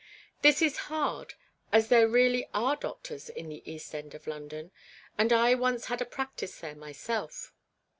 [0.41, 1.35] This is hard,
[1.71, 4.71] as there really are doctors in the East End of London,
[5.15, 7.53] and I once had a practice there myself.